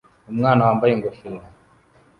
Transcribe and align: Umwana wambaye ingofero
Umwana 0.31 0.61
wambaye 0.67 0.91
ingofero 0.93 1.37